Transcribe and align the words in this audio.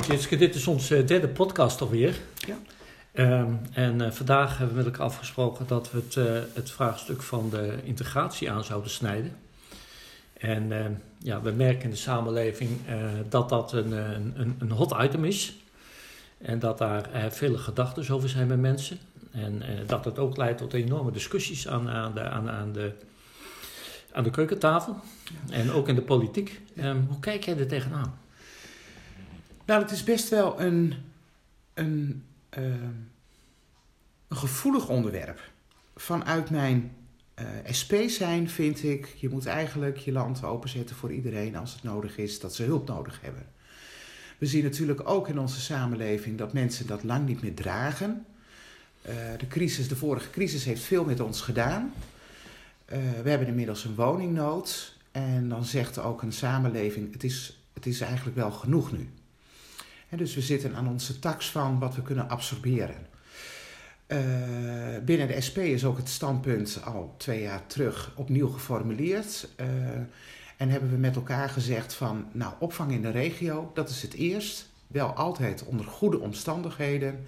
Tjitske, 0.00 0.36
dit 0.36 0.54
is 0.54 0.66
onze 0.66 1.04
derde 1.04 1.28
podcast 1.28 1.80
alweer. 1.80 2.16
Ja. 2.34 2.56
Ehm, 3.12 3.52
en 3.72 4.00
eh, 4.00 4.10
vandaag 4.10 4.58
hebben 4.58 4.76
we 4.76 4.82
met 4.82 4.92
elkaar 4.92 5.06
afgesproken 5.06 5.66
dat 5.66 5.90
we 5.90 5.98
het, 5.98 6.16
eh, 6.16 6.54
het 6.54 6.70
vraagstuk 6.70 7.22
van 7.22 7.50
de 7.50 7.78
integratie 7.84 8.50
aan 8.50 8.64
zouden 8.64 8.90
snijden. 8.90 9.36
En 10.32 10.72
eh, 10.72 10.84
ja, 11.18 11.40
we 11.40 11.50
merken 11.50 11.82
in 11.84 11.90
de 11.90 11.96
samenleving 11.96 12.70
eh, 12.86 12.96
dat 13.28 13.48
dat 13.48 13.72
een, 13.72 13.92
een, 13.92 14.56
een- 14.58 14.70
hot 14.70 14.94
item 15.02 15.24
is. 15.24 15.54
En 16.38 16.58
dat 16.58 16.78
daar 16.78 17.12
eh, 17.12 17.30
vele 17.30 17.58
gedachten 17.58 18.14
over 18.14 18.28
zijn 18.28 18.48
bij 18.48 18.56
mensen. 18.56 18.98
En 19.30 19.62
eh, 19.62 19.68
dat 19.86 20.04
het 20.04 20.18
ook 20.18 20.36
leidt 20.36 20.58
tot 20.58 20.72
enorme 20.72 21.10
discussies 21.10 21.68
aan, 21.68 21.88
aan, 21.88 22.14
de, 22.14 22.20
aan, 22.20 22.50
aan, 22.50 22.72
de, 22.72 22.92
aan 24.12 24.24
de 24.24 24.30
keukentafel. 24.30 24.96
En 25.50 25.70
ook 25.72 25.88
in 25.88 25.94
de 25.94 26.02
politiek. 26.02 26.60
Ehm, 26.76 26.98
hoe 27.08 27.20
kijk 27.20 27.44
jij 27.44 27.58
er 27.58 27.66
tegenaan? 27.66 28.18
Nou, 29.70 29.82
het 29.82 29.90
is 29.90 30.04
best 30.04 30.28
wel 30.28 30.60
een, 30.60 30.94
een, 31.74 32.24
eh, 32.48 32.62
een 34.28 34.36
gevoelig 34.36 34.88
onderwerp. 34.88 35.50
Vanuit 35.96 36.50
mijn 36.50 36.92
eh, 37.34 37.46
SP 37.80 37.92
zijn 38.06 38.48
vind 38.48 38.82
ik, 38.82 39.06
je 39.06 39.28
moet 39.28 39.46
eigenlijk 39.46 39.96
je 39.96 40.12
land 40.12 40.44
openzetten 40.44 40.96
voor 40.96 41.12
iedereen 41.12 41.56
als 41.56 41.72
het 41.72 41.82
nodig 41.82 42.18
is 42.18 42.40
dat 42.40 42.54
ze 42.54 42.62
hulp 42.62 42.88
nodig 42.88 43.20
hebben. 43.22 43.46
We 44.38 44.46
zien 44.46 44.64
natuurlijk 44.64 45.08
ook 45.08 45.28
in 45.28 45.38
onze 45.38 45.60
samenleving 45.60 46.38
dat 46.38 46.52
mensen 46.52 46.86
dat 46.86 47.02
lang 47.02 47.26
niet 47.26 47.42
meer 47.42 47.54
dragen. 47.54 48.26
Eh, 49.02 49.14
de, 49.38 49.48
crisis, 49.48 49.88
de 49.88 49.96
vorige 49.96 50.30
crisis 50.30 50.64
heeft 50.64 50.82
veel 50.82 51.04
met 51.04 51.20
ons 51.20 51.40
gedaan. 51.40 51.92
Eh, 52.84 52.98
we 53.22 53.30
hebben 53.30 53.48
inmiddels 53.48 53.84
een 53.84 53.94
woningnood. 53.94 54.96
En 55.10 55.48
dan 55.48 55.64
zegt 55.64 55.98
ook 55.98 56.22
een 56.22 56.32
samenleving, 56.32 57.12
het 57.12 57.24
is, 57.24 57.60
het 57.72 57.86
is 57.86 58.00
eigenlijk 58.00 58.36
wel 58.36 58.50
genoeg 58.50 58.92
nu. 58.92 59.08
En 60.10 60.18
dus 60.18 60.34
we 60.34 60.40
zitten 60.40 60.74
aan 60.74 60.88
onze 60.88 61.18
tax 61.18 61.50
van 61.50 61.78
wat 61.78 61.94
we 61.94 62.02
kunnen 62.02 62.28
absorberen. 62.28 63.06
Eh, 64.06 64.18
binnen 65.04 65.26
de 65.28 65.40
SP 65.46 65.58
is 65.58 65.84
ook 65.84 65.96
het 65.96 66.08
standpunt 66.08 66.80
al 66.84 67.14
twee 67.16 67.42
jaar 67.42 67.66
terug 67.66 68.12
opnieuw 68.16 68.48
geformuleerd. 68.48 69.48
Eh, 69.56 69.66
en 70.56 70.68
hebben 70.68 70.90
we 70.90 70.96
met 70.96 71.16
elkaar 71.16 71.48
gezegd 71.48 71.94
van, 71.94 72.26
nou, 72.32 72.52
opvang 72.58 72.92
in 72.92 73.02
de 73.02 73.10
regio, 73.10 73.70
dat 73.74 73.88
is 73.88 74.02
het 74.02 74.14
eerst. 74.14 74.68
Wel 74.86 75.08
altijd 75.08 75.64
onder 75.64 75.86
goede 75.86 76.18
omstandigheden. 76.18 77.26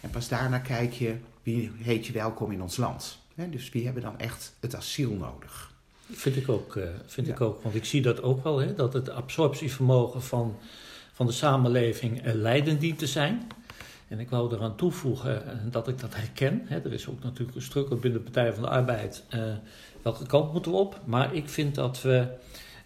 En 0.00 0.10
pas 0.10 0.28
daarna 0.28 0.58
kijk 0.58 0.92
je, 0.92 1.16
wie 1.42 1.70
heet 1.76 2.06
je 2.06 2.12
welkom 2.12 2.52
in 2.52 2.62
ons 2.62 2.76
land. 2.76 3.18
Hè, 3.34 3.50
dus 3.50 3.68
wie 3.70 3.84
hebben 3.84 4.02
dan 4.02 4.18
echt 4.18 4.52
het 4.60 4.76
asiel 4.76 5.12
nodig. 5.12 5.72
Vind 6.12 6.36
ik 6.36 6.48
ook, 6.48 6.76
eh, 6.76 6.84
vind 7.06 7.26
Ja. 7.26 7.32
ik 7.32 7.40
ook. 7.40 7.62
Want 7.62 7.74
ik 7.74 7.84
zie 7.84 8.02
dat 8.02 8.22
ook 8.22 8.44
wel, 8.44 8.58
hè, 8.58 8.74
dat 8.74 8.92
het 8.92 9.08
absorptievermogen 9.08 10.22
van, 10.22 10.56
van 11.20 11.28
de 11.28 11.34
samenleving 11.34 12.22
eh, 12.22 12.34
leidend 12.34 12.80
dient 12.80 12.98
te 12.98 13.06
zijn. 13.06 13.46
En 14.08 14.20
ik 14.20 14.30
wou 14.30 14.54
eraan 14.54 14.76
toevoegen 14.76 15.46
eh, 15.46 15.58
dat 15.70 15.88
ik 15.88 16.00
dat 16.00 16.14
herken. 16.14 16.66
Er 16.68 16.92
is 16.92 17.08
ook 17.08 17.22
natuurlijk 17.22 17.56
een 17.56 17.62
strukkel 17.62 17.96
binnen 17.96 18.24
de 18.24 18.30
Partij 18.30 18.52
van 18.52 18.62
de 18.62 18.68
Arbeid. 18.68 19.24
eh, 19.28 19.42
welke 20.02 20.26
kant 20.26 20.52
moeten 20.52 20.72
we 20.72 20.78
op? 20.78 21.00
Maar 21.04 21.34
ik 21.34 21.48
vind 21.48 21.74
dat 21.74 22.02
we 22.02 22.26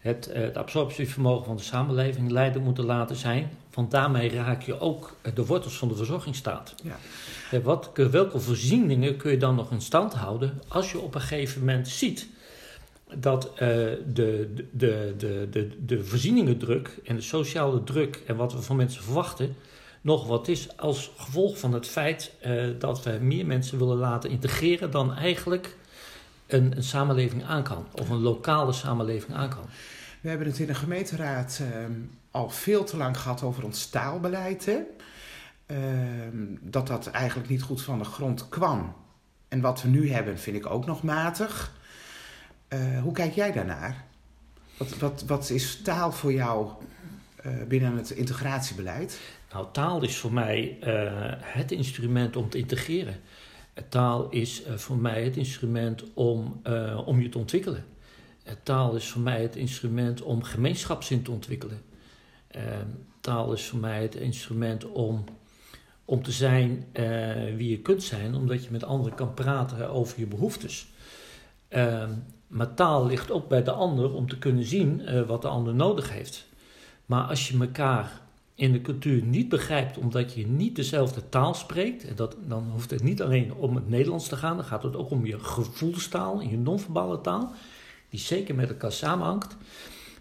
het, 0.01 0.31
het 0.33 0.57
absorptievermogen 0.57 1.45
van 1.45 1.57
de 1.57 1.63
samenleving 1.63 2.31
leidend 2.31 2.65
moeten 2.65 2.85
laten 2.85 3.17
zijn. 3.17 3.51
Want 3.75 3.91
daarmee 3.91 4.31
raak 4.31 4.63
je 4.63 4.81
ook 4.81 5.17
de 5.35 5.47
wortels 5.47 5.79
van 5.79 5.89
de 5.89 5.97
verzorgingsstaat. 5.97 6.75
Ja. 6.83 7.61
Wat, 7.61 7.91
welke 8.11 8.41
voorzieningen 8.41 9.17
kun 9.17 9.31
je 9.31 9.37
dan 9.37 9.55
nog 9.55 9.71
in 9.71 9.81
stand 9.81 10.15
houden 10.15 10.61
als 10.69 10.93
je 10.93 11.01
op 11.01 11.15
een 11.15 11.21
gegeven 11.21 11.61
moment 11.61 11.89
ziet 11.89 12.29
dat 13.15 13.53
eh, 13.53 13.59
de, 13.59 14.55
de, 14.73 15.15
de, 15.17 15.49
de, 15.51 15.85
de, 15.85 16.05
voorzieningendruk 16.05 16.99
en 17.05 17.17
de 17.17 17.23
sociale 17.23 17.85
druk 17.85 18.23
en 18.27 18.37
wat 18.37 18.53
we 18.53 18.63
van 18.63 18.77
mensen 18.77 19.03
verwachten 19.03 19.57
nog 20.01 20.27
wat 20.27 20.49
is 20.49 20.77
als 20.77 21.13
gevolg 21.17 21.59
van 21.59 21.73
het 21.73 21.87
feit 21.87 22.33
eh, 22.41 22.65
dat 22.79 23.03
we 23.03 23.19
meer 23.21 23.47
mensen 23.47 23.79
willen 23.79 23.97
laten 23.97 24.31
integreren 24.31 24.91
dan 24.91 25.15
eigenlijk 25.15 25.77
een, 26.47 26.77
een 26.77 26.83
samenleving 26.83 27.45
aan 27.45 27.63
kan 27.63 27.87
of 27.93 28.09
een 28.09 28.23
lokale 28.23 28.73
samenleving 28.73 29.37
aan 29.37 29.49
kan. 29.49 29.65
We 30.21 30.29
hebben 30.29 30.47
het 30.47 30.59
in 30.59 30.67
de 30.67 30.75
gemeenteraad 30.75 31.61
ehm, 31.63 31.93
al 32.31 32.51
veel 32.51 32.85
te 32.85 32.97
lang 32.97 33.19
gehad 33.19 33.43
over 33.43 33.65
ons 33.65 33.87
taalbeleid. 33.87 34.65
Hè? 34.65 34.79
Ehm, 35.67 36.47
dat 36.61 36.87
dat 36.87 37.07
eigenlijk 37.07 37.49
niet 37.49 37.63
goed 37.63 37.83
van 37.83 37.99
de 37.99 38.05
grond 38.05 38.49
kwam. 38.49 38.95
En 39.49 39.61
wat 39.61 39.83
we 39.83 39.89
nu 39.89 40.11
hebben 40.11 40.39
vind 40.39 40.57
ik 40.57 40.67
ook 40.67 40.87
nog 40.87 41.03
matig. 41.03 41.73
Eh, 42.75 43.03
hoe 43.03 43.13
kijk 43.13 43.35
jij 43.35 43.53
daarnaar? 43.53 44.05
Wat, 44.77 44.99
wat, 44.99 45.25
wat 45.27 45.51
is 45.51 45.83
taal 45.83 46.13
voor 46.13 46.33
jou 46.33 46.69
eh, 47.37 47.53
binnen 47.69 47.97
het 47.97 48.11
integratiebeleid? 48.11 49.21
Nou, 49.53 49.67
taal 49.73 50.03
is 50.03 50.17
voor 50.17 50.33
mij 50.33 50.77
eh, 50.81 51.13
het 51.41 51.73
instrument 51.73 52.37
om 52.37 52.51
te 52.51 52.59
integreren. 52.59 53.21
Taal 53.89 54.31
is 54.31 54.63
voor 54.77 54.97
mij 54.97 55.25
het 55.25 55.37
instrument 55.37 56.05
om, 56.15 56.63
om 57.05 57.21
je 57.21 57.29
te 57.29 57.39
ontwikkelen. 57.39 57.85
Taal 58.63 58.97
is 58.97 59.09
voor 59.09 59.23
mij 59.23 59.43
het 59.43 59.57
instrument 59.57 60.23
om 60.23 60.43
gemeenschapszin 60.43 61.23
te 61.23 61.31
ontwikkelen. 61.31 61.83
Taal 63.21 63.53
is 63.53 63.67
voor 63.67 63.79
mij 63.79 64.03
het 64.03 64.15
instrument 64.15 64.85
om, 64.85 65.25
om 66.05 66.23
te 66.23 66.33
zijn 66.33 66.87
wie 67.57 67.71
je 67.71 67.79
kunt 67.79 68.03
zijn, 68.03 68.35
omdat 68.35 68.65
je 68.65 68.71
met 68.71 68.85
anderen 68.85 69.15
kan 69.15 69.35
praten 69.35 69.91
over 69.91 70.19
je 70.19 70.27
behoeftes. 70.27 70.89
Eh, 71.75 72.09
maar 72.55 72.75
taal 72.75 73.07
ligt 73.07 73.31
ook 73.31 73.49
bij 73.49 73.63
de 73.63 73.71
ander 73.71 74.13
om 74.13 74.29
te 74.29 74.39
kunnen 74.39 74.65
zien 74.65 75.01
eh, 75.01 75.23
wat 75.23 75.43
de 75.43 75.49
ander 75.49 75.75
nodig 75.75 76.13
heeft. 76.13 76.47
Maar 77.07 77.25
als 77.25 77.49
je 77.49 77.59
elkaar 77.59 78.21
in 78.55 78.73
de 78.73 78.81
cultuur 78.81 79.23
niet 79.23 79.49
begrijpt 79.49 79.99
omdat 79.99 80.35
je 80.35 80.47
niet 80.47 80.77
dezelfde 80.77 81.29
taal 81.29 81.55
spreekt, 81.55 82.05
en 82.05 82.17
dat, 82.17 82.37
dan 82.47 82.69
hoeft 82.73 82.91
het 82.91 83.03
niet 83.03 83.23
alleen 83.23 83.55
om 83.55 83.75
het 83.75 83.89
Nederlands 83.89 84.29
te 84.29 84.37
gaan, 84.37 84.57
dan 84.57 84.65
gaat 84.65 84.83
het 84.83 84.97
ook 84.97 85.11
om 85.11 85.27
je 85.27 85.39
gevoelstaal, 85.39 86.41
je 86.41 86.59
non-verbale 86.59 87.21
taal, 87.21 87.53
die 88.09 88.21
zeker 88.21 88.55
met 88.55 88.69
elkaar 88.69 88.93
samenhangt, 88.93 89.57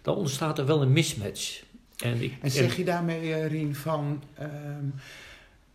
dan 0.02 0.16
ontstaat 0.16 0.58
er 0.58 0.66
wel 0.66 0.82
een 0.82 0.92
mismatch. 0.92 1.62
En, 1.96 2.22
ik, 2.22 2.34
En 2.40 2.50
zeg 2.50 2.76
je 2.76 2.84
daarmee, 2.84 3.34
eh, 3.34 3.46
Rien, 3.46 3.74
van... 3.74 4.22
ehm, 4.34 4.50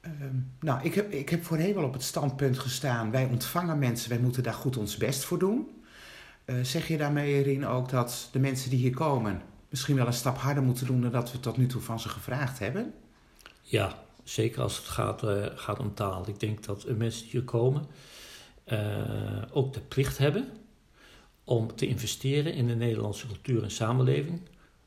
ehm, 0.02 0.36
nou, 0.60 0.80
ik 0.84 0.94
heb, 0.94 1.12
ik 1.12 1.30
heb 1.30 1.44
voorheen 1.44 1.74
wel 1.74 1.84
op 1.84 1.94
het 1.94 2.04
standpunt 2.04 2.60
gestaan... 2.60 3.12
wij 3.12 3.26
ontvangen 3.26 3.80
mensen, 3.80 4.10
wij 4.10 4.20
moeten 4.20 4.44
daar 4.44 4.54
goed 4.54 4.78
ons 4.78 4.98
best 4.98 5.24
voor 5.24 5.40
doen. 5.40 5.68
Eh, 6.50 6.56
zeg 6.62 6.88
je 6.88 6.98
daarmee, 6.98 7.42
Rien, 7.42 7.68
ook 7.68 7.90
dat 7.90 8.30
de 8.32 8.40
mensen 8.40 8.70
die 8.70 8.80
hier 8.80 8.94
komen... 8.94 9.42
misschien 9.70 9.96
wel 9.96 10.08
een 10.08 10.14
stap 10.14 10.38
harder 10.38 10.64
moeten 10.64 10.86
doen... 10.86 11.02
dan 11.02 11.12
dat 11.12 11.32
we 11.32 11.40
tot 11.40 11.58
nu 11.58 11.68
toe 11.68 11.82
van 11.82 12.00
ze 12.00 12.10
gevraagd 12.10 12.60
hebben? 12.60 12.94
Ja, 13.62 14.04
zeker 14.24 14.62
als 14.62 14.78
het 14.78 14.86
gaat, 14.86 15.24
eh, 15.24 15.46
gaat 15.56 15.80
om 15.80 15.94
taal. 15.94 16.28
Ik 16.28 16.40
denk 16.40 16.66
dat 16.66 16.86
mensen 16.98 17.22
die 17.22 17.32
hier 17.32 17.44
komen 17.44 17.86
eh, 18.64 19.42
ook 19.52 19.74
de 19.74 19.80
plicht 19.80 20.18
hebben 20.18 20.48
om 21.44 21.76
te 21.76 21.88
investeren 21.88 22.54
in 22.54 22.68
de 22.68 22.76
Nederlandse 22.76 23.28
cultuur 23.28 23.64
en 23.64 23.72
samenleving. 23.72 24.42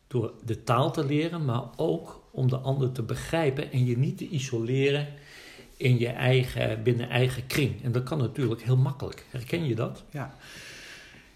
Door 0.06 0.32
de 0.44 0.64
taal 0.64 0.92
te 0.92 1.04
leren, 1.04 1.44
maar 1.44 1.64
ook 1.76 2.22
om 2.30 2.48
de 2.48 2.58
ander 2.58 2.92
te 2.92 3.02
begrijpen 3.02 3.72
en 3.72 3.84
je 3.84 3.98
niet 3.98 4.18
te 4.18 4.28
isoleren 4.28 5.08
in 5.76 5.98
je 5.98 6.08
eigen, 6.08 6.82
binnen 6.82 7.08
eigen 7.08 7.46
kring. 7.46 7.84
En 7.84 7.92
dat 7.92 8.02
kan 8.02 8.18
natuurlijk 8.18 8.62
heel 8.62 8.76
makkelijk. 8.76 9.26
Herken 9.30 9.64
je 9.64 9.74
dat? 9.74 10.04
Ja. 10.10 10.36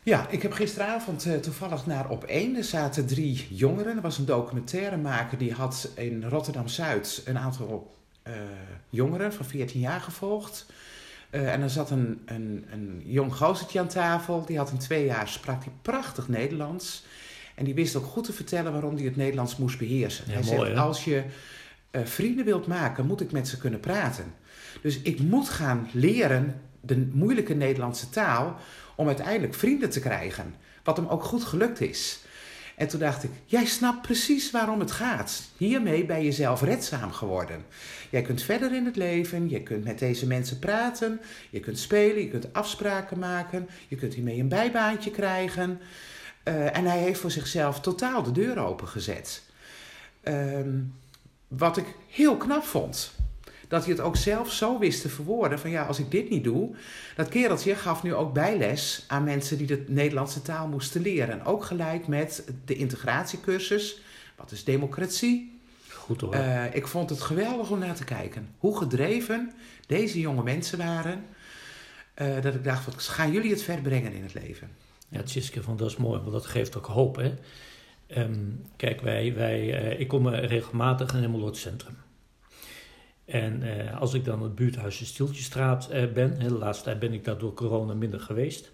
Ja, 0.06 0.28
ik 0.28 0.42
heb 0.42 0.52
gisteravond 0.52 1.26
eh, 1.26 1.34
toevallig 1.34 1.86
naar 1.86 2.08
op 2.08 2.24
één. 2.24 2.56
Er 2.56 2.64
zaten 2.64 3.06
drie 3.06 3.46
jongeren. 3.50 3.96
Er 3.96 4.02
was 4.02 4.18
een 4.18 4.24
documentairemaker 4.24 5.38
die 5.38 5.52
had 5.52 5.88
in 5.94 6.24
Rotterdam-Zuid 6.28 7.22
een 7.24 7.38
aantal 7.38 7.94
eh, 8.22 8.32
jongeren 8.88 9.32
van 9.32 9.44
14 9.44 9.80
jaar 9.80 10.00
gevolgd. 10.00 10.66
Eh, 11.30 11.52
en 11.52 11.62
er 11.62 11.70
zat 11.70 11.90
een, 11.90 12.22
een, 12.24 12.64
een 12.70 13.02
jong 13.04 13.34
gozertje 13.34 13.80
aan 13.80 13.88
tafel. 13.88 14.44
Die 14.44 14.58
had 14.58 14.70
in 14.70 14.78
twee 14.78 15.04
jaar, 15.04 15.28
sprak 15.28 15.64
hij 15.64 15.72
prachtig 15.82 16.28
Nederlands. 16.28 17.04
En 17.54 17.64
die 17.64 17.74
wist 17.74 17.96
ook 17.96 18.06
goed 18.06 18.24
te 18.24 18.32
vertellen 18.32 18.72
waarom 18.72 18.94
hij 18.94 19.04
het 19.04 19.16
Nederlands 19.16 19.56
moest 19.56 19.78
beheersen. 19.78 20.24
Ja, 20.26 20.32
hij 20.32 20.42
mooi, 20.42 20.56
zegt, 20.58 20.72
hè? 20.72 20.80
als 20.80 21.04
je 21.04 21.22
vrienden 22.04 22.44
wilt 22.44 22.66
maken, 22.66 23.06
moet 23.06 23.20
ik 23.20 23.32
met 23.32 23.48
ze 23.48 23.58
kunnen 23.58 23.80
praten. 23.80 24.34
Dus 24.82 25.00
ik 25.00 25.20
moet 25.20 25.48
gaan 25.48 25.88
leren 25.92 26.60
de 26.80 27.08
moeilijke 27.12 27.54
Nederlandse 27.54 28.10
taal 28.10 28.56
om 28.96 29.06
uiteindelijk 29.06 29.54
vrienden 29.54 29.90
te 29.90 30.00
krijgen. 30.00 30.54
Wat 30.84 30.96
hem 30.96 31.06
ook 31.06 31.22
goed 31.22 31.44
gelukt 31.44 31.80
is. 31.80 32.20
En 32.76 32.88
toen 32.88 33.00
dacht 33.00 33.24
ik, 33.24 33.30
jij 33.44 33.64
snapt 33.64 34.02
precies 34.02 34.50
waarom 34.50 34.80
het 34.80 34.90
gaat. 34.90 35.42
Hiermee 35.56 36.04
ben 36.04 36.22
je 36.22 36.32
zelfredzaam 36.32 37.12
geworden. 37.12 37.64
Jij 38.10 38.22
kunt 38.22 38.42
verder 38.42 38.74
in 38.74 38.84
het 38.84 38.96
leven, 38.96 39.48
je 39.48 39.62
kunt 39.62 39.84
met 39.84 39.98
deze 39.98 40.26
mensen 40.26 40.58
praten, 40.58 41.20
je 41.50 41.60
kunt 41.60 41.78
spelen, 41.78 42.22
je 42.22 42.28
kunt 42.28 42.52
afspraken 42.52 43.18
maken, 43.18 43.68
je 43.88 43.96
kunt 43.96 44.14
hiermee 44.14 44.40
een 44.40 44.48
bijbaantje 44.48 45.10
krijgen. 45.10 45.80
Eh, 46.42 46.76
en 46.76 46.84
hij 46.84 46.98
heeft 46.98 47.20
voor 47.20 47.30
zichzelf 47.30 47.80
totaal 47.80 48.22
de 48.22 48.32
deur 48.32 48.58
opengezet. 48.58 49.42
Ehm 50.22 50.78
wat 51.48 51.76
ik 51.76 51.86
heel 52.08 52.36
knap 52.36 52.64
vond. 52.64 53.12
Dat 53.68 53.84
hij 53.84 53.92
het 53.92 54.02
ook 54.02 54.16
zelf 54.16 54.52
zo 54.52 54.78
wist 54.78 55.00
te 55.00 55.08
verwoorden. 55.08 55.58
Van 55.58 55.70
ja, 55.70 55.84
als 55.84 55.98
ik 55.98 56.10
dit 56.10 56.30
niet 56.30 56.44
doe. 56.44 56.74
Dat 57.16 57.28
kereltje 57.28 57.74
gaf 57.74 58.02
nu 58.02 58.14
ook 58.14 58.32
bijles 58.32 59.04
aan 59.06 59.24
mensen 59.24 59.58
die 59.58 59.66
de 59.66 59.84
Nederlandse 59.88 60.42
taal 60.42 60.68
moesten 60.68 61.02
leren. 61.02 61.40
En 61.40 61.44
ook 61.44 61.64
gelijk 61.64 62.06
met 62.06 62.44
de 62.64 62.74
integratiecursus. 62.74 64.00
Wat 64.36 64.50
is 64.50 64.64
democratie? 64.64 65.58
Goed 65.92 66.20
hoor. 66.20 66.32
Eh, 66.34 66.74
ik 66.74 66.86
vond 66.86 67.10
het 67.10 67.20
geweldig 67.20 67.70
om 67.70 67.78
naar 67.78 67.94
te 67.94 68.04
kijken. 68.04 68.48
Hoe 68.58 68.76
gedreven 68.78 69.52
deze 69.86 70.20
jonge 70.20 70.42
mensen 70.42 70.78
waren. 70.78 71.24
eh, 72.14 72.42
dat 72.42 72.54
ik 72.54 72.64
dacht, 72.64 72.84
wat 72.84 73.02
gaan 73.02 73.32
jullie 73.32 73.50
het 73.50 73.62
ver 73.62 73.80
brengen 73.80 74.12
in 74.12 74.22
het 74.22 74.34
leven? 74.34 74.70
Ja, 75.08 75.22
Tjiske, 75.22 75.62
van 75.62 75.76
dat 75.76 75.90
is 75.90 75.96
mooi, 75.96 76.20
want 76.20 76.32
dat 76.32 76.46
geeft 76.46 76.76
ook 76.76 76.86
hoop. 76.86 77.16
Hè? 77.16 77.34
Ehm, 78.06 78.38
kijk, 78.76 79.00
wij, 79.00 79.34
wij, 79.34 79.74
eh, 79.74 80.00
ik 80.00 80.08
kom 80.08 80.28
regelmatig 80.28 81.14
in 81.14 81.32
het 81.34 81.56
centrum. 81.56 81.96
En 83.26 83.62
eh, 83.62 84.00
als 84.00 84.14
ik 84.14 84.24
dan 84.24 84.42
het 84.42 84.54
buurthuis 84.54 84.98
de 84.98 85.04
Stieltjestraat 85.04 85.88
eh, 85.88 86.12
ben, 86.12 86.38
de 86.38 86.52
laatste 86.52 86.84
tijd 86.84 86.98
ben 86.98 87.12
ik 87.12 87.24
daar 87.24 87.38
door 87.38 87.54
corona 87.54 87.94
minder 87.94 88.20
geweest, 88.20 88.70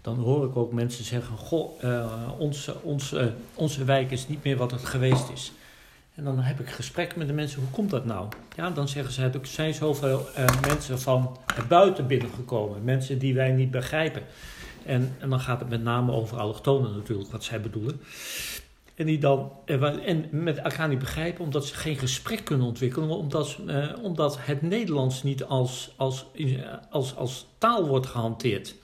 dan 0.00 0.18
hoor 0.18 0.44
ik 0.44 0.56
ook 0.56 0.72
mensen 0.72 1.04
zeggen: 1.04 1.36
Goh, 1.36 1.84
eh, 1.84 2.32
onze, 2.38 2.82
onze, 2.82 3.32
onze 3.54 3.84
wijk 3.84 4.10
is 4.10 4.28
niet 4.28 4.44
meer 4.44 4.56
wat 4.56 4.70
het 4.70 4.84
geweest 4.84 5.30
is. 5.30 5.52
En 6.14 6.24
dan 6.24 6.38
heb 6.38 6.60
ik 6.60 6.68
gesprekken 6.68 7.18
met 7.18 7.26
de 7.26 7.34
mensen: 7.34 7.60
hoe 7.60 7.70
komt 7.70 7.90
dat 7.90 8.04
nou? 8.04 8.28
Ja, 8.56 8.70
dan 8.70 8.88
zeggen 8.88 9.12
ze: 9.12 9.22
er 9.22 9.40
zijn 9.42 9.74
zoveel 9.74 10.26
mensen 10.66 11.00
van 11.00 11.38
buiten 11.68 12.06
binnengekomen, 12.06 12.84
mensen 12.84 13.18
die 13.18 13.34
wij 13.34 13.52
niet 13.52 13.70
begrijpen. 13.70 14.22
En, 14.84 15.14
en 15.18 15.30
dan 15.30 15.40
gaat 15.40 15.60
het 15.60 15.68
met 15.68 15.82
name 15.82 16.12
over 16.12 16.38
allochtonen 16.38 16.96
natuurlijk, 16.96 17.30
wat 17.30 17.44
zij 17.44 17.60
bedoelen. 17.60 18.00
En 18.98 19.06
die 19.06 19.18
dan 19.18 19.52
en 19.64 19.80
wa- 19.80 19.98
en 19.98 20.28
met 20.30 20.58
elkaar 20.58 20.88
niet 20.88 20.98
begrijpen, 20.98 21.44
omdat 21.44 21.66
ze 21.66 21.74
geen 21.74 21.96
gesprek 21.96 22.44
kunnen 22.44 22.66
ontwikkelen, 22.66 23.08
omdat, 23.08 23.58
eh, 23.66 23.88
omdat 24.02 24.38
het 24.40 24.62
Nederlands 24.62 25.22
niet 25.22 25.44
als, 25.44 25.94
als, 25.96 26.26
eh, 26.34 26.62
als, 26.90 27.16
als 27.16 27.46
taal 27.58 27.86
wordt 27.86 28.06
gehanteerd. 28.06 28.74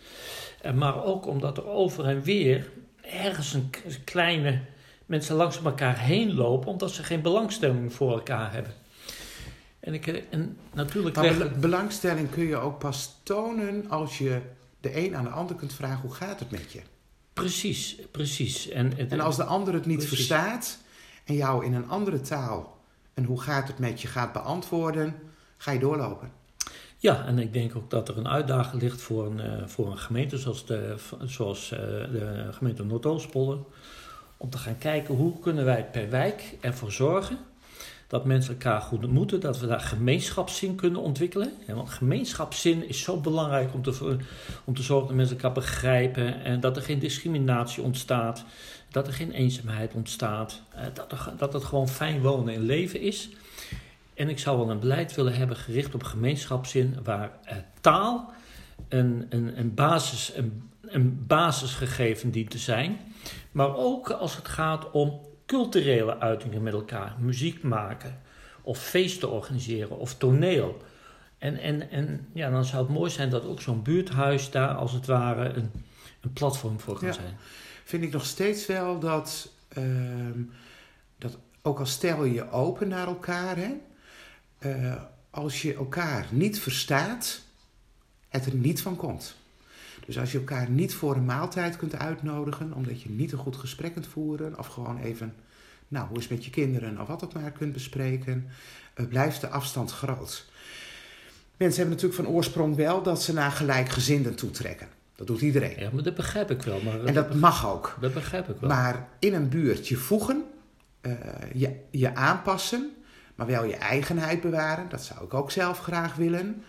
Eh, 0.63 0.73
maar 0.73 1.05
ook 1.05 1.27
omdat 1.27 1.57
er 1.57 1.67
over 1.67 2.05
en 2.05 2.23
weer 2.23 2.71
ergens 3.01 3.53
een 3.53 3.71
kleine 4.05 4.61
mensen 5.07 5.37
langs 5.37 5.63
elkaar 5.63 5.99
heen 5.99 6.35
lopen, 6.35 6.69
omdat 6.71 6.91
ze 6.91 7.03
geen 7.03 7.23
belangstelling 7.23 7.93
voor 7.93 8.13
elkaar 8.13 8.53
hebben. 8.53 8.73
En, 9.81 9.95
ik, 9.95 10.07
eh, 10.07 10.23
en 10.31 10.57
natuurlijk 10.73 11.17
Maar 11.17 11.51
belangstelling 11.61 12.31
kun 12.31 12.45
je 12.47 12.57
ook 12.57 12.79
pas 12.79 13.21
tonen 13.23 13.91
als 13.91 14.19
je 14.19 14.41
de 14.81 14.97
een 15.07 15.17
aan 15.17 15.25
de 15.25 15.31
ander 15.31 15.57
kunt 15.57 15.73
vragen: 15.73 16.01
hoe 16.01 16.15
gaat 16.15 16.39
het 16.39 16.51
met 16.51 16.73
je? 16.73 16.81
Precies, 17.35 17.97
precies. 18.11 18.69
En, 18.69 18.97
het- 18.97 19.13
En 19.13 19.21
als 19.21 19.37
de 19.37 19.45
ander 19.45 19.75
het 19.75 19.87
niet 19.87 19.97
Precies. 19.97 20.17
verstaat 20.17 20.79
en 21.25 21.35
jou 21.35 21.65
in 21.65 21.75
een 21.75 21.89
andere 21.89 22.21
taal 22.21 22.79
en 23.15 23.25
hoe 23.25 23.41
gaat 23.41 23.69
het 23.69 23.79
met 23.79 24.01
je 24.01 24.09
gaat 24.09 24.33
beantwoorden, 24.33 25.15
ga 25.57 25.71
je 25.71 25.79
doorlopen. 25.79 26.31
Ja, 26.99 27.27
en 27.27 27.39
ik 27.39 27.53
denk 27.53 27.77
ook 27.77 27.91
dat 27.91 28.09
er 28.09 28.19
een 28.19 28.29
uitdaging 28.29 28.83
ligt 28.83 29.01
voor 29.01 29.27
een, 29.27 29.41
eh, 29.41 29.67
voor 29.67 29.91
een 29.91 29.99
gemeente 29.99 30.39
zoals 30.39 30.67
de, 30.67 30.97
zoals, 31.25 31.73
eh, 31.73 31.79
de 32.13 32.49
gemeente 32.51 32.85
Noordoostpolder. 32.85 33.59
Om 34.37 34.51
te 34.51 34.59
gaan 34.59 34.79
kijken 34.79 35.15
hoe 35.15 35.39
kunnen 35.41 35.65
wij 35.65 35.85
per 35.91 36.11
wijk 36.11 36.57
ervoor 36.61 36.93
zorgen 36.93 37.39
dat 38.15 38.25
mensen 38.25 38.53
elkaar 38.53 38.81
goed 38.81 39.05
ontmoeten. 39.05 39.41
Dat 39.41 39.59
we 39.59 39.67
daar 39.67 39.81
gemeenschapszin 39.81 40.75
kunnen 40.75 41.01
ontwikkelen. 41.01 41.53
Want 41.67 41.91
gemeenschapszin 41.91 42.89
is 42.89 43.03
zo 43.03 43.21
belangrijk 43.21 43.75
om 43.75 43.83
te, 43.83 44.17
om 44.65 44.75
te 44.75 44.83
zorgen 44.83 45.07
dat 45.07 45.17
mensen 45.17 45.37
elkaar 45.37 45.53
begrijpen. 45.53 46.43
En 46.45 46.61
dat 46.61 46.77
er 46.77 46.83
geen 46.83 46.99
discriminatie 46.99 47.83
ontstaat. 47.83 48.45
Dat 48.91 49.07
er 49.07 49.13
geen 49.13 49.31
eenzaamheid 49.31 49.95
ontstaat. 49.95 50.63
eh, 50.75 50.85
Dat, 50.95 51.13
er, 51.13 51.33
dat 51.37 51.53
het 51.53 51.65
gewoon 51.65 51.89
fijn 51.89 52.21
wonen 52.23 52.55
en 52.55 52.61
leven 52.61 53.01
is. 53.01 53.29
En 54.15 54.29
ik 54.29 54.39
zou 54.39 54.59
wel 54.59 54.71
een 54.71 54.81
beleid 54.81 55.15
willen 55.15 55.35
hebben 55.35 55.57
gericht 55.57 55.95
op 55.95 56.03
gemeenschapszin, 56.03 56.99
waar 57.05 57.31
eh, 57.45 57.57
taal 57.81 58.33
een, 58.89 59.27
een, 59.29 59.59
een, 59.59 59.75
basis, 59.75 60.33
een, 60.37 60.71
een 60.81 61.27
basisgegeven 61.27 62.31
dient 62.31 62.51
te 62.51 62.59
zijn. 62.59 62.99
Maar 63.53 63.77
ook 63.77 64.11
als 64.11 64.37
het 64.37 64.49
gaat 64.49 64.91
om 64.91 65.21
culturele 65.47 66.19
uitingen 66.19 66.63
met 66.63 66.73
elkaar, 66.73 67.17
muziek 67.19 67.63
maken 67.63 68.21
of 68.63 68.79
feesten 68.79 69.31
organiseren 69.31 69.99
of 69.99 70.15
toneel. 70.15 70.83
En, 71.39 71.57
en, 71.59 71.91
en 71.91 72.29
ja, 72.33 72.51
dan 72.51 72.65
zou 72.65 72.83
het 72.85 72.93
mooi 72.93 73.11
zijn 73.11 73.31
dat 73.31 73.45
ook 73.45 73.61
zo'n 73.61 73.83
buurthuis 73.83 74.51
daar 74.51 74.75
als 74.75 74.93
het 74.93 75.07
ware 75.07 75.49
een, 75.49 75.71
een 76.21 76.33
platform 76.33 76.81
voor 76.81 76.99
kan 76.99 77.09
Ja. 77.09 77.15
zijn. 77.15 77.37
Vind 77.85 78.03
ik 78.03 78.13
nog 78.13 78.25
steeds 78.27 78.67
wel 78.67 78.99
dat, 78.99 79.51
ehm, 79.69 80.43
dat 81.19 81.39
ook 81.63 81.79
al 81.79 81.87
stel 81.87 82.25
je 82.25 82.33
je 82.33 82.51
open 82.51 82.89
naar 82.89 83.07
elkaar, 83.07 83.57
hè, 83.57 83.73
eh, 84.59 85.03
als 85.31 85.63
je 85.63 85.75
elkaar 85.75 86.27
niet 86.31 86.61
verstaat, 86.61 87.43
het 88.29 88.47
er 88.47 88.55
niet 88.55 88.83
van 88.83 88.97
komt. 88.97 89.37
Dus 90.07 90.19
als 90.19 90.33
je 90.33 90.39
elkaar 90.39 90.71
niet 90.71 90.95
voor 90.95 91.17
een 91.17 91.25
maaltijd 91.25 91.77
kunt 91.77 91.97
uitnodigen, 91.97 92.73
omdat 92.73 93.03
je 93.03 93.11
niet 93.11 93.33
een 93.33 93.39
goed 93.39 93.57
gesprek 93.57 93.93
kunt 93.93 94.07
voeren, 94.07 94.59
of 94.59 94.67
gewoon 94.67 94.99
even, 94.99 95.35
nou, 95.89 96.09
hoe 96.09 96.17
is 96.17 96.23
het 96.23 96.33
met 96.33 96.45
je 96.45 96.51
kinderen, 96.51 97.01
of 97.01 97.07
wat 97.07 97.25
ook 97.25 97.33
maar 97.33 97.51
kunt 97.51 97.73
bespreken, 97.73 98.49
eh, 98.95 99.07
blijft 99.07 99.41
de 99.41 99.49
afstand 99.49 99.93
groot. 99.93 100.47
Mensen 101.57 101.81
hebben 101.81 101.97
natuurlijk 101.97 102.23
van 102.23 102.35
oorsprong 102.35 102.77
wel 102.77 103.03
dat 103.03 103.23
ze 103.23 103.33
naar 103.33 103.51
gelijkgezinden 103.51 104.35
toetrekken. 104.35 104.89
Dat 105.17 105.27
doet 105.27 105.41
iedereen. 105.41 105.81
Ja, 105.81 105.91
maar 105.93 106.03
dat 106.03 106.15
begrijp 106.15 106.51
ik 106.51 106.63
wel. 106.63 106.81
Maar 106.81 107.05
En 107.05 107.15
dat 107.15 107.35
mag 107.35 107.67
ook. 107.67 107.97
dat 108.01 108.15
begrijp 108.15 108.49
ik 108.49 108.57
wel. 108.61 108.71
Maar 108.71 109.09
in 109.19 109.35
een 109.35 109.49
buurt 109.49 109.89
je 109.89 109.97
voegen, 109.97 110.45
eh, 111.01 111.13
je, 111.55 111.77
je 111.91 112.15
aanpassen, 112.15 112.91
maar 113.35 113.47
wel 113.47 113.65
je 113.65 113.77
eigenheid 113.77 114.41
bewaren. 114.41 114.89
Dat 114.89 115.05
zou 115.05 115.25
ik 115.25 115.35
ook 115.35 115.51
zelf 115.51 115.79
graag 115.79 116.15
willen. 116.15 116.65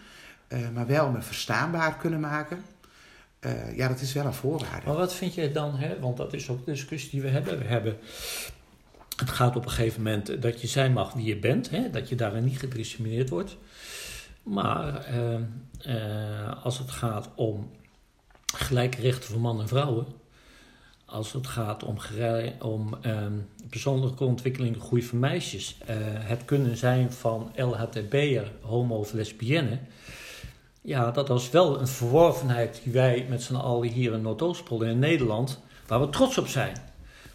Eh, 0.48 0.60
maar 0.74 0.88
wel 0.88 1.10
me 1.10 1.22
verstaanbaar 1.22 1.98
kunnen 1.98 2.20
maken. 2.20 2.64
Eh, 3.46 3.78
ja, 3.78 3.88
dat 3.88 4.02
is 4.02 4.14
wel 4.14 4.26
een 4.26 4.34
voorwaarde. 4.34 4.86
Maar 4.86 4.96
wat 4.96 5.14
vind 5.14 5.34
jij 5.34 5.52
dan, 5.52 5.76
hè? 5.76 6.00
want 6.00 6.18
dat 6.18 6.34
is 6.34 6.50
ook 6.50 6.66
de 6.66 6.72
discussie 6.72 7.10
die 7.10 7.22
we 7.22 7.28
hebben. 7.28 7.58
We 7.60 7.66
hebben 7.66 7.98
het 9.16 9.30
gaat 9.30 9.56
op 9.56 9.66
een 9.66 9.72
gegeven 9.72 10.04
moment 10.04 10.42
dat 10.42 10.62
je 10.62 10.68
zijn 10.68 10.94
mag 10.94 11.14
wie 11.14 11.26
je 11.26 11.38
bent, 11.38 11.70
hè? 11.70 11.90
dat 11.90 12.10
je 12.10 12.16
daarin 12.16 12.44
niet 12.44 12.60
gediscrimineerd 12.60 13.30
wordt. 13.30 13.58
Maar 14.44 14.96
eh, 14.96 15.36
eh, 15.80 16.64
als 16.64 16.78
het 16.78 16.92
gaat 16.92 17.30
om 17.36 17.72
gelijke 18.56 19.02
rechten 19.02 19.30
voor 19.30 19.42
mannen 19.42 19.64
en 19.64 19.70
vrouwen, 19.70 20.06
als 21.06 21.34
het 21.34 21.48
gaat 21.48 21.84
om, 21.84 21.98
om 22.60 22.98
eh, 23.02 23.26
persoonlijke 23.70 24.24
ontwikkeling, 24.24 24.82
groei 24.82 25.04
van 25.04 25.20
meisjes, 25.20 25.78
eh, 25.86 25.96
het 26.02 26.46
kunnen 26.46 26.78
zijn 26.78 27.12
van 27.12 27.52
LHTB'er, 27.56 28.52
homo 28.62 28.96
of 28.96 29.14
lesbienne, 29.14 29.80
ja, 30.86 31.12
dat 31.12 31.28
was 31.28 31.50
wel 31.50 31.80
een 31.80 31.88
verworvenheid 31.88 32.80
die 32.84 32.94
wij 32.94 33.26
met 33.30 33.42
z'n 33.42 33.56
allen 33.56 33.88
hier 33.90 34.14
in 34.14 34.22
Noordoostpolder 34.22 34.88
in 34.88 35.00
Nederland, 35.00 35.60
waar 35.88 36.00
we 36.02 36.10
trots 36.10 36.38
op 36.38 36.48
zijn. 36.48 36.78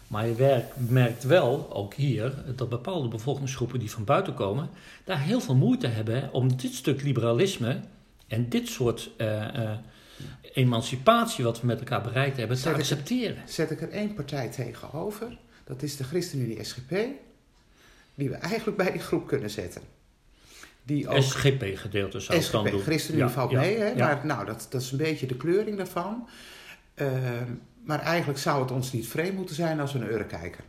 Maar 0.07 0.27
je 0.27 0.63
merkt 0.75 1.23
wel, 1.23 1.67
ook 1.73 1.93
hier, 1.93 2.33
dat 2.55 2.69
bepaalde 2.69 3.07
bevolkingsgroepen 3.07 3.79
die 3.79 3.91
van 3.91 4.03
buiten 4.03 4.33
komen, 4.33 4.69
daar 5.03 5.19
heel 5.21 5.41
veel 5.41 5.55
moeite 5.55 5.87
hebben 5.87 6.33
om 6.33 6.57
dit 6.57 6.73
stuk 6.73 7.01
liberalisme 7.01 7.79
en 8.27 8.49
dit 8.49 8.67
soort 8.67 9.09
eh, 9.17 9.55
eh, 9.63 9.77
emancipatie 10.53 11.43
wat 11.43 11.61
we 11.61 11.67
met 11.67 11.79
elkaar 11.79 12.01
bereikt 12.01 12.37
hebben, 12.37 12.57
te 12.61 12.69
ik- 12.69 12.75
accepteren. 12.75 13.37
Zet 13.45 13.71
ik 13.71 13.81
er 13.81 13.89
één 13.89 14.13
partij 14.13 14.49
tegenover. 14.49 15.37
Dat 15.63 15.81
is 15.81 15.97
de 15.97 16.03
ChristenUnie 16.03 16.63
SGP. 16.63 16.89
Die 18.15 18.29
we 18.29 18.35
eigenlijk 18.35 18.77
bij 18.77 18.91
die 18.91 19.01
groep 19.01 19.27
kunnen 19.27 19.49
zetten. 19.49 19.81
Die 20.83 21.07
ook 21.07 21.21
SGP-gedeelte 21.21 22.19
zou 22.19 22.39
ik 22.39 22.51
dan 22.51 22.65
doen. 22.65 22.81
ChristenUnie 22.81 23.25
Ja, 23.25 23.31
valt 23.31 23.51
ja, 23.51 23.59
mee, 23.59 23.77
hè? 23.77 23.95
maar 23.95 24.21
nou, 24.23 24.45
dat, 24.45 24.67
dat 24.69 24.81
is 24.81 24.91
een 24.91 24.97
beetje 24.97 25.27
de 25.27 25.37
kleuring 25.37 25.77
daarvan. 25.77 26.27
Ehm, 26.93 27.53
maar 27.83 27.99
eigenlijk 27.99 28.39
zou 28.39 28.61
het 28.61 28.71
ons 28.71 28.91
niet 28.91 29.07
vreemd 29.07 29.35
moeten 29.35 29.55
zijn 29.55 29.79
als 29.79 29.93
we 29.93 29.99
naar 29.99 30.09
Ure 30.09 30.25
kijken. 30.25 30.63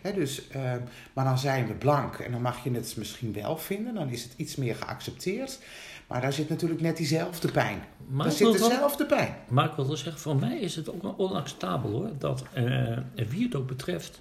Hè, 0.00 0.12
dus, 0.12 0.48
ehm, 0.48 0.80
maar 1.12 1.24
dan 1.24 1.38
zijn 1.38 1.66
we 1.66 1.72
blank 1.72 2.14
en 2.14 2.32
dan 2.32 2.42
mag 2.42 2.64
je 2.64 2.70
het 2.70 2.94
misschien 2.96 3.32
wel 3.32 3.56
vinden, 3.56 3.94
dan 3.94 4.08
is 4.08 4.22
het 4.22 4.32
iets 4.36 4.56
meer 4.56 4.74
geaccepteerd. 4.74 5.58
Maar 6.06 6.20
daar 6.20 6.32
zit 6.32 6.48
natuurlijk 6.48 6.80
net 6.80 6.96
diezelfde 6.96 7.50
pijn. 7.50 7.82
Maar 8.06 8.26
daar 8.26 8.34
zit 8.34 8.52
dezelfde 8.52 9.06
pijn. 9.06 9.36
Maar 9.48 9.64
ik 9.64 9.72
wil 9.72 9.86
wel 9.86 9.96
zeggen, 9.96 10.20
voor 10.20 10.36
mij 10.36 10.58
is 10.58 10.76
het 10.76 10.90
ook 10.90 11.18
onacceptabel 11.18 11.90
hoor, 11.90 12.10
dat 12.18 12.44
eh, 12.52 12.98
wie 13.28 13.44
het 13.44 13.54
ook 13.54 13.66
betreft. 13.66 14.20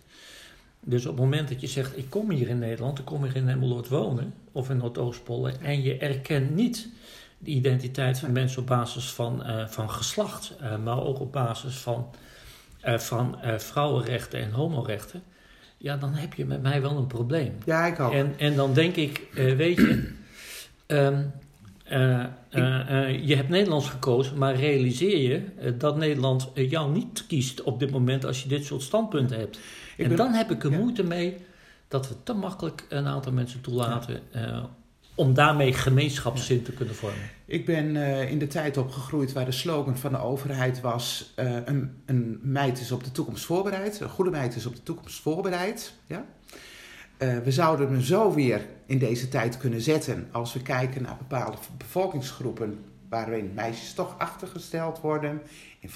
Dus 0.82 1.06
op 1.06 1.12
het 1.12 1.24
moment 1.24 1.50
dat 1.50 1.62
je 1.62 1.68
zegt, 1.68 1.98
ik 1.98 2.10
kom 2.10 2.30
hier 2.30 2.48
in 2.48 2.60
Nederland, 2.60 3.00
ik 3.00 3.06
kom 3.06 3.24
hier 3.24 3.36
in 3.36 3.50
Emmeloord 3.50 3.88
wonen, 3.88 4.34
of 4.52 4.70
in 4.70 4.78
Noordoostpolder, 4.78 5.56
en 5.62 5.82
je 5.82 5.98
erkent 5.98 6.56
niet 6.56 6.88
de 7.38 7.52
identiteit 7.52 8.20
van 8.20 8.32
mensen 8.32 8.62
op 8.62 8.68
basis 8.68 9.12
van, 9.12 9.44
eh, 9.44 9.68
van 9.68 9.90
geslacht, 9.90 10.56
eh, 10.60 10.78
maar 10.78 11.04
ook 11.04 11.20
op 11.20 11.32
basis 11.32 11.78
van, 11.78 12.10
eh, 12.82 12.98
van 12.98 13.38
vrouwenrechten 13.58 14.40
en 14.40 14.52
homorechten, 14.52 15.24
ja, 15.78 15.98
dan 15.98 16.14
heb 16.14 16.34
je 16.34 16.46
met 16.46 16.62
mij 16.62 16.82
wel 16.82 16.98
een 16.98 17.08
probleem. 17.08 17.58
Ja, 17.66 17.86
ik 17.86 18.00
ook. 18.00 18.14
En, 18.14 18.34
en 18.38 18.56
dan 18.56 18.74
denk 18.74 18.96
ik, 18.96 19.28
weet 19.34 19.78
je, 19.78 20.14
ehm, 20.86 21.24
eh, 21.90 22.24
eh, 22.50 23.10
eh, 23.10 23.28
je 23.28 23.36
hebt 23.36 23.50
Nederlands 23.50 23.90
gekozen, 23.90 24.38
maar 24.38 24.56
realiseer 24.56 25.18
je 25.18 25.44
dat 25.78 25.98
Nederland 25.98 26.52
jou 26.54 26.92
niet 26.92 27.26
kiest 27.28 27.62
op 27.62 27.80
dit 27.80 27.92
moment 27.92 28.26
als 28.26 28.44
je 28.44 28.50
dit 28.50 28.66
soort 28.66 28.82
standpunten 28.82 29.38
hebt. 29.38 29.58
Ik 29.58 30.04
en 30.04 30.08
ben- 30.08 30.18
dan 30.18 30.34
heb 30.34 30.52
ik 30.52 30.64
er 30.64 30.72
ja. 30.72 30.78
moeite 30.78 31.04
mee 31.04 31.38
dat 31.88 32.08
we 32.10 32.16
te 32.24 32.34
makkelijk 32.34 32.86
een 32.90 33.06
aantal 33.06 33.32
mensen 33.32 33.62
toelaten 33.62 34.22
om 35.16 35.34
daarmee 35.34 35.74
gemeenschapszin 35.74 36.64
te 36.64 36.72
kunnen 36.72 36.96
vormen. 36.96 37.30
Ik 37.46 37.66
ben 37.66 37.96
in 38.30 38.40
de 38.40 38.48
tijd 38.48 38.78
opgegroeid 38.78 39.34
waar 39.34 39.46
de 39.46 39.52
slogan 39.52 39.98
van 39.98 40.12
de 40.12 40.20
overheid 40.20 40.82
was: 40.82 41.34
een, 41.36 42.02
een 42.06 42.40
meid 42.42 42.80
is 42.80 42.92
op 42.92 43.04
de 43.04 43.12
toekomst 43.12 43.46
voorbereid, 43.46 44.00
een 44.00 44.10
goede 44.10 44.32
meid 44.32 44.56
is 44.56 44.66
op 44.66 44.76
de 44.76 44.84
toekomst 44.84 45.20
voorbereid. 45.20 45.94
Ja? 46.08 46.26
Uh, 47.20 47.38
we 47.38 47.52
zouden 47.52 47.92
hem 47.92 48.02
zo 48.02 48.34
weer 48.34 48.66
in 48.86 48.98
deze 48.98 49.30
tijd 49.30 49.58
kunnen 49.58 49.82
zetten 49.82 50.28
als 50.32 50.54
we 50.54 50.62
kijken 50.62 51.02
naar 51.02 51.18
bepaalde 51.18 51.58
bevolkingsgroepen 51.78 52.86
waarin 53.10 53.52
meisjes 53.54 53.94
toch 53.94 54.16
achtergesteld 54.18 55.02
worden 55.02 55.42
in 55.80 55.90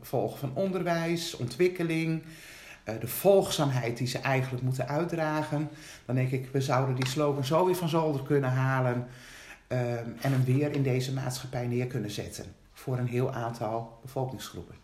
volgen 0.00 0.38
van 0.38 0.54
onderwijs, 0.54 1.36
ontwikkeling, 1.36 2.22
uh, 2.22 2.94
de 3.00 3.06
volgzaamheid 3.06 3.96
die 3.96 4.06
ze 4.06 4.18
eigenlijk 4.18 4.62
moeten 4.62 4.88
uitdragen. 4.88 5.68
Dan 6.04 6.14
denk 6.14 6.30
ik, 6.30 6.48
we 6.52 6.60
zouden 6.60 6.94
die 6.94 7.08
slogan 7.08 7.44
zo 7.44 7.66
weer 7.66 7.76
van 7.76 7.88
zolder 7.88 8.22
kunnen 8.22 8.50
halen 8.50 9.06
uh, 9.68 9.92
en 9.98 10.32
hem 10.32 10.44
weer 10.44 10.72
in 10.72 10.82
deze 10.82 11.12
maatschappij 11.12 11.66
neer 11.66 11.86
kunnen 11.86 12.10
zetten 12.10 12.44
voor 12.72 12.98
een 12.98 13.08
heel 13.08 13.32
aantal 13.32 13.98
bevolkingsgroepen. 14.02 14.74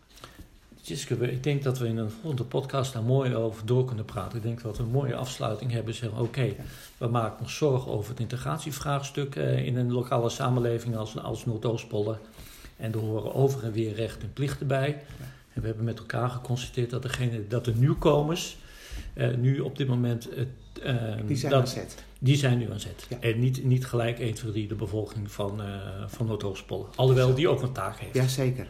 Ik 0.86 1.42
denk 1.42 1.62
dat 1.62 1.78
we 1.78 1.88
in 1.88 1.96
een 1.96 2.10
volgende 2.10 2.44
podcast 2.44 2.92
daar 2.92 3.02
mooi 3.02 3.34
over 3.34 3.66
door 3.66 3.84
kunnen 3.84 4.04
praten. 4.04 4.36
Ik 4.36 4.42
denk 4.42 4.62
dat 4.62 4.76
we 4.76 4.82
een 4.82 4.88
mooie 4.88 5.14
afsluiting 5.14 5.72
hebben. 5.72 5.94
Zeggen, 5.94 6.18
oké, 6.18 6.54
we 6.98 7.06
maken 7.06 7.40
ons 7.40 7.56
zorgen 7.56 7.92
over 7.92 8.10
het 8.10 8.20
integratievraagstuk 8.20 9.36
uh, 9.36 9.66
in 9.66 9.76
een 9.76 9.92
lokale 9.92 10.28
samenleving 10.28 10.96
als, 10.96 11.18
als 11.18 11.46
Noordoostpolder. 11.46 12.18
En 12.76 12.92
er 12.92 12.98
horen 12.98 13.34
over 13.34 13.64
en 13.64 13.72
weer 13.72 13.94
recht 13.94 14.22
en 14.22 14.32
plichten 14.32 14.66
bij. 14.66 15.02
En 15.52 15.60
we 15.60 15.66
hebben 15.66 15.84
met 15.84 15.98
elkaar 15.98 16.30
geconstateerd 16.30 16.90
dat, 16.90 17.02
degene, 17.02 17.46
dat 17.48 17.64
de 17.64 17.74
nieuwkomers 17.74 18.56
uh, 19.14 19.34
nu 19.34 19.60
op 19.60 19.76
dit 19.76 19.88
moment... 19.88 20.28
Uh, 20.36 20.94
die 21.26 21.36
zijn 21.36 21.52
dat, 21.52 21.60
aan 21.60 21.68
zet. 21.68 22.04
Die 22.18 22.36
zijn 22.36 22.58
nu 22.58 22.70
aan 22.72 22.80
zet. 22.80 23.06
Ja. 23.08 23.20
En 23.20 23.38
niet, 23.38 23.64
niet 23.64 23.86
gelijk 23.86 24.18
1, 24.18 24.34
2, 24.34 24.52
3 24.52 24.68
de 24.68 24.74
bevolking 24.74 25.30
van, 25.30 25.60
uh, 25.60 25.66
van 26.06 26.26
Noordoostpolder. 26.26 26.88
Alhoewel 26.94 27.34
die 27.34 27.48
ook 27.48 27.62
een 27.62 27.72
taak 27.72 27.98
heeft. 27.98 28.14
Jazeker. 28.14 28.66